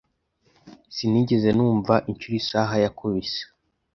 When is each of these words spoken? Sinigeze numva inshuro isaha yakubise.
Sinigeze 0.95 1.49
numva 1.57 1.93
inshuro 2.09 2.35
isaha 2.41 2.75
yakubise. 2.83 3.41